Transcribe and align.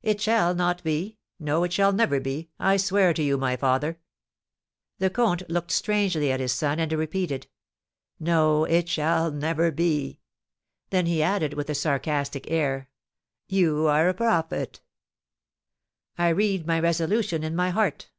"It 0.00 0.22
shall 0.22 0.54
not 0.54 0.82
be! 0.82 1.18
No, 1.38 1.64
it 1.64 1.72
shall 1.74 1.92
never 1.92 2.18
be, 2.18 2.48
I 2.58 2.78
swear 2.78 3.12
to 3.12 3.22
you, 3.22 3.36
my 3.36 3.56
father!" 3.56 3.98
The 4.96 5.10
comte 5.10 5.50
looked 5.50 5.70
strangely 5.70 6.32
at 6.32 6.40
his 6.40 6.52
son, 6.52 6.80
and 6.80 6.90
repeated: 6.94 7.46
"No, 8.18 8.64
it 8.64 8.88
shall 8.88 9.30
never 9.30 9.70
be!" 9.70 10.18
Then 10.88 11.04
he 11.04 11.22
added, 11.22 11.52
with 11.52 11.68
a 11.68 11.74
sarcastic 11.74 12.50
air, 12.50 12.88
"You 13.48 13.86
are 13.86 14.08
a 14.08 14.14
prophet." 14.14 14.80
"I 16.16 16.30
read 16.30 16.66
my 16.66 16.80
resolution 16.80 17.44
in 17.44 17.54
my 17.54 17.68
heart." 17.68 18.10